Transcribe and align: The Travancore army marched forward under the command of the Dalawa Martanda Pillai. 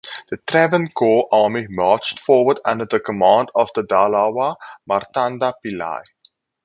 The 0.31 0.37
Travancore 0.37 1.27
army 1.31 1.67
marched 1.69 2.19
forward 2.19 2.59
under 2.65 2.85
the 2.85 2.99
command 2.99 3.51
of 3.53 3.69
the 3.75 3.83
Dalawa 3.83 4.55
Martanda 4.89 5.53
Pillai. 5.63 6.01